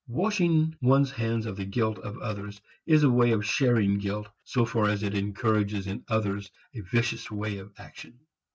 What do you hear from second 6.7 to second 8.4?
a vicious way of action.